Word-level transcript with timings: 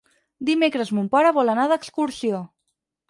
Dimecres 0.47 0.91
mon 0.99 1.09
pare 1.15 1.33
vol 1.37 1.53
anar 1.55 1.67
d'excursió. 1.73 2.41